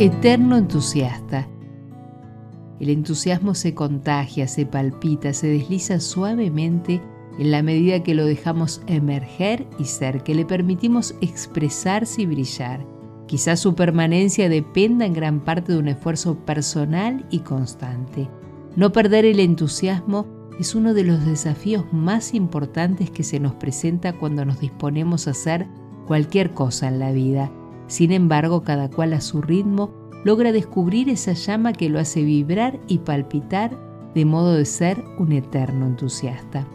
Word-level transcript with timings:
Eterno 0.00 0.56
entusiasta. 0.56 1.48
El 2.78 2.90
entusiasmo 2.90 3.56
se 3.56 3.74
contagia, 3.74 4.46
se 4.46 4.64
palpita, 4.64 5.32
se 5.32 5.48
desliza 5.48 5.98
suavemente 5.98 7.02
en 7.36 7.50
la 7.50 7.64
medida 7.64 8.04
que 8.04 8.14
lo 8.14 8.24
dejamos 8.24 8.80
emerger 8.86 9.66
y 9.76 9.86
ser, 9.86 10.22
que 10.22 10.36
le 10.36 10.44
permitimos 10.44 11.16
expresarse 11.20 12.22
y 12.22 12.26
brillar. 12.26 12.86
Quizás 13.26 13.58
su 13.58 13.74
permanencia 13.74 14.48
dependa 14.48 15.04
en 15.04 15.14
gran 15.14 15.40
parte 15.40 15.72
de 15.72 15.80
un 15.80 15.88
esfuerzo 15.88 16.36
personal 16.44 17.26
y 17.32 17.40
constante. 17.40 18.30
No 18.76 18.92
perder 18.92 19.24
el 19.24 19.40
entusiasmo 19.40 20.28
es 20.60 20.76
uno 20.76 20.94
de 20.94 21.02
los 21.02 21.26
desafíos 21.26 21.84
más 21.92 22.34
importantes 22.34 23.10
que 23.10 23.24
se 23.24 23.40
nos 23.40 23.54
presenta 23.54 24.12
cuando 24.12 24.44
nos 24.44 24.60
disponemos 24.60 25.26
a 25.26 25.32
hacer 25.32 25.66
cualquier 26.06 26.54
cosa 26.54 26.86
en 26.86 27.00
la 27.00 27.10
vida 27.10 27.50
sin 27.88 28.12
embargo, 28.12 28.62
cada 28.62 28.88
cual 28.88 29.12
a 29.14 29.20
su 29.20 29.42
ritmo 29.42 29.90
logra 30.24 30.52
descubrir 30.52 31.08
esa 31.08 31.32
llama 31.32 31.72
que 31.72 31.88
lo 31.88 31.98
hace 31.98 32.22
vibrar 32.22 32.78
y 32.86 32.98
palpitar 32.98 33.76
de 34.14 34.24
modo 34.24 34.54
de 34.54 34.64
ser 34.64 35.04
un 35.18 35.32
eterno 35.32 35.86
entusiasta. 35.86 36.66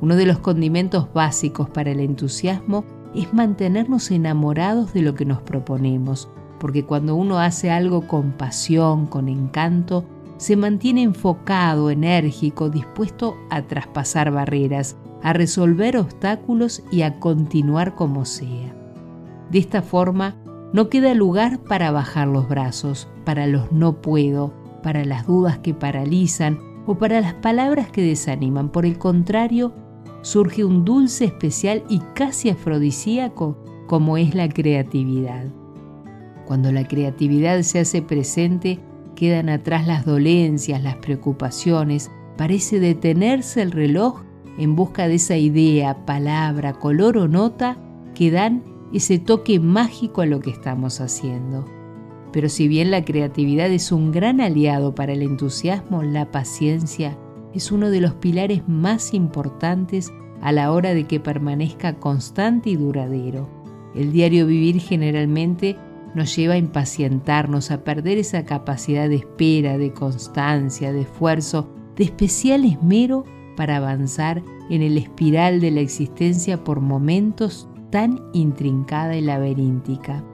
Uno 0.00 0.16
de 0.16 0.26
los 0.26 0.38
condimentos 0.38 1.12
básicos 1.12 1.68
para 1.68 1.90
el 1.90 2.00
entusiasmo 2.00 2.84
es 3.14 3.32
mantenernos 3.32 4.10
enamorados 4.10 4.92
de 4.92 5.02
lo 5.02 5.14
que 5.14 5.24
nos 5.24 5.42
proponemos, 5.42 6.28
porque 6.58 6.84
cuando 6.84 7.14
uno 7.14 7.38
hace 7.38 7.70
algo 7.70 8.06
con 8.06 8.32
pasión, 8.32 9.06
con 9.06 9.28
encanto, 9.28 10.04
se 10.36 10.56
mantiene 10.56 11.02
enfocado, 11.02 11.90
enérgico, 11.90 12.68
dispuesto 12.68 13.36
a 13.50 13.62
traspasar 13.62 14.32
barreras, 14.32 14.96
a 15.22 15.32
resolver 15.32 15.96
obstáculos 15.96 16.82
y 16.90 17.02
a 17.02 17.20
continuar 17.20 17.94
como 17.94 18.24
sea. 18.24 18.74
De 19.50 19.58
esta 19.58 19.82
forma, 19.82 20.36
no 20.72 20.88
queda 20.88 21.14
lugar 21.14 21.60
para 21.60 21.90
bajar 21.90 22.28
los 22.28 22.48
brazos, 22.48 23.08
para 23.24 23.46
los 23.46 23.70
no 23.72 24.00
puedo, 24.00 24.52
para 24.82 25.04
las 25.04 25.26
dudas 25.26 25.58
que 25.58 25.74
paralizan 25.74 26.58
o 26.86 26.96
para 26.96 27.20
las 27.20 27.34
palabras 27.34 27.90
que 27.90 28.02
desaniman. 28.02 28.70
Por 28.70 28.86
el 28.86 28.98
contrario, 28.98 29.72
surge 30.22 30.64
un 30.64 30.84
dulce 30.84 31.26
especial 31.26 31.84
y 31.88 32.00
casi 32.14 32.50
afrodisíaco 32.50 33.56
como 33.86 34.16
es 34.16 34.34
la 34.34 34.48
creatividad. 34.48 35.44
Cuando 36.46 36.72
la 36.72 36.88
creatividad 36.88 37.60
se 37.62 37.80
hace 37.80 38.02
presente, 38.02 38.78
quedan 39.14 39.48
atrás 39.48 39.86
las 39.86 40.04
dolencias, 40.04 40.82
las 40.82 40.96
preocupaciones, 40.96 42.10
parece 42.36 42.80
detenerse 42.80 43.62
el 43.62 43.70
reloj 43.72 44.22
en 44.58 44.74
busca 44.74 45.08
de 45.08 45.14
esa 45.14 45.36
idea, 45.36 46.04
palabra, 46.04 46.74
color 46.74 47.18
o 47.18 47.28
nota 47.28 47.76
que 48.14 48.30
dan 48.30 48.62
ese 48.92 49.18
toque 49.18 49.58
mágico 49.60 50.20
a 50.20 50.26
lo 50.26 50.40
que 50.40 50.50
estamos 50.50 51.00
haciendo. 51.00 51.64
Pero 52.32 52.48
si 52.48 52.68
bien 52.68 52.90
la 52.90 53.04
creatividad 53.04 53.70
es 53.70 53.92
un 53.92 54.10
gran 54.10 54.40
aliado 54.40 54.94
para 54.94 55.12
el 55.12 55.22
entusiasmo, 55.22 56.02
la 56.02 56.30
paciencia 56.30 57.18
es 57.54 57.70
uno 57.70 57.90
de 57.90 58.00
los 58.00 58.14
pilares 58.14 58.66
más 58.66 59.12
importantes 59.14 60.12
a 60.40 60.52
la 60.52 60.72
hora 60.72 60.94
de 60.94 61.04
que 61.04 61.20
permanezca 61.20 61.94
constante 61.94 62.70
y 62.70 62.76
duradero. 62.76 63.48
El 63.94 64.12
diario 64.12 64.46
vivir 64.46 64.80
generalmente 64.80 65.76
nos 66.14 66.34
lleva 66.34 66.54
a 66.54 66.58
impacientarnos, 66.58 67.70
a 67.70 67.84
perder 67.84 68.18
esa 68.18 68.44
capacidad 68.44 69.08
de 69.08 69.16
espera, 69.16 69.78
de 69.78 69.92
constancia, 69.92 70.92
de 70.92 71.02
esfuerzo, 71.02 71.70
de 71.96 72.04
especial 72.04 72.64
esmero 72.64 73.24
para 73.56 73.76
avanzar 73.76 74.42
en 74.70 74.82
el 74.82 74.96
espiral 74.96 75.60
de 75.60 75.70
la 75.70 75.80
existencia 75.80 76.64
por 76.64 76.80
momentos 76.80 77.68
tan 77.92 78.22
intrincada 78.32 79.14
y 79.14 79.20
laberíntica. 79.20 80.24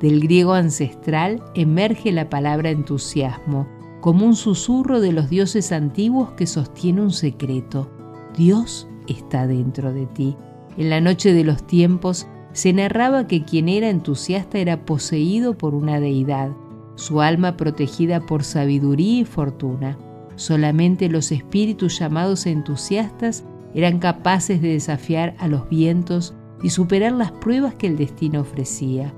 Del 0.00 0.20
griego 0.20 0.52
ancestral 0.52 1.42
emerge 1.54 2.12
la 2.12 2.30
palabra 2.30 2.70
entusiasmo, 2.70 3.66
como 4.00 4.24
un 4.24 4.36
susurro 4.36 5.00
de 5.00 5.10
los 5.10 5.28
dioses 5.28 5.72
antiguos 5.72 6.30
que 6.36 6.46
sostiene 6.46 7.02
un 7.02 7.10
secreto. 7.10 7.90
Dios 8.36 8.86
está 9.08 9.48
dentro 9.48 9.92
de 9.92 10.06
ti. 10.06 10.36
En 10.76 10.88
la 10.88 11.00
noche 11.00 11.32
de 11.32 11.42
los 11.42 11.66
tiempos 11.66 12.28
se 12.52 12.72
narraba 12.72 13.26
que 13.26 13.44
quien 13.44 13.68
era 13.68 13.90
entusiasta 13.90 14.58
era 14.58 14.84
poseído 14.84 15.58
por 15.58 15.74
una 15.74 15.98
deidad, 15.98 16.52
su 16.94 17.20
alma 17.22 17.56
protegida 17.56 18.20
por 18.20 18.44
sabiduría 18.44 19.22
y 19.22 19.24
fortuna. 19.24 19.98
Solamente 20.36 21.08
los 21.08 21.32
espíritus 21.32 21.98
llamados 21.98 22.46
entusiastas 22.46 23.44
eran 23.76 23.98
capaces 23.98 24.62
de 24.62 24.68
desafiar 24.68 25.36
a 25.38 25.48
los 25.48 25.68
vientos 25.68 26.34
y 26.62 26.70
superar 26.70 27.12
las 27.12 27.30
pruebas 27.30 27.74
que 27.74 27.86
el 27.86 27.98
destino 27.98 28.40
ofrecía. 28.40 29.12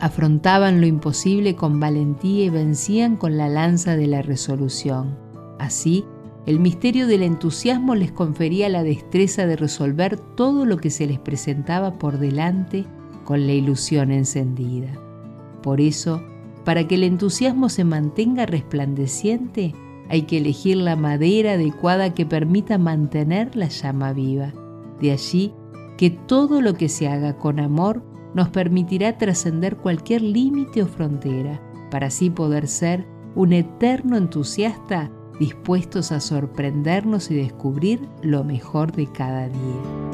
Afrontaban 0.00 0.80
lo 0.80 0.88
imposible 0.88 1.54
con 1.54 1.78
valentía 1.78 2.46
y 2.46 2.50
vencían 2.50 3.16
con 3.16 3.36
la 3.36 3.48
lanza 3.48 3.96
de 3.96 4.08
la 4.08 4.20
resolución. 4.20 5.16
Así, 5.60 6.04
el 6.44 6.58
misterio 6.58 7.06
del 7.06 7.22
entusiasmo 7.22 7.94
les 7.94 8.10
confería 8.10 8.68
la 8.68 8.82
destreza 8.82 9.46
de 9.46 9.54
resolver 9.54 10.18
todo 10.18 10.64
lo 10.64 10.78
que 10.78 10.90
se 10.90 11.06
les 11.06 11.20
presentaba 11.20 11.96
por 11.98 12.18
delante 12.18 12.86
con 13.24 13.46
la 13.46 13.52
ilusión 13.52 14.10
encendida. 14.10 14.90
Por 15.62 15.80
eso, 15.80 16.20
para 16.64 16.88
que 16.88 16.96
el 16.96 17.04
entusiasmo 17.04 17.68
se 17.68 17.84
mantenga 17.84 18.44
resplandeciente, 18.44 19.72
hay 20.10 20.22
que 20.22 20.38
elegir 20.38 20.76
la 20.76 20.96
madera 20.96 21.52
adecuada 21.52 22.14
que 22.14 22.26
permita 22.26 22.78
mantener 22.78 23.54
la 23.54 23.68
llama 23.68 24.12
viva. 24.12 24.52
De 25.00 25.12
allí 25.12 25.54
que 25.96 26.10
todo 26.10 26.60
lo 26.60 26.74
que 26.74 26.88
se 26.88 27.08
haga 27.08 27.36
con 27.36 27.60
amor 27.60 28.02
nos 28.34 28.48
permitirá 28.48 29.18
trascender 29.18 29.76
cualquier 29.76 30.22
límite 30.22 30.82
o 30.82 30.86
frontera, 30.86 31.60
para 31.90 32.08
así 32.08 32.28
poder 32.28 32.66
ser 32.66 33.06
un 33.36 33.52
eterno 33.52 34.16
entusiasta 34.16 35.10
dispuestos 35.38 36.10
a 36.10 36.20
sorprendernos 36.20 37.30
y 37.30 37.36
descubrir 37.36 38.08
lo 38.22 38.42
mejor 38.42 38.92
de 38.92 39.06
cada 39.06 39.48
día. 39.48 40.09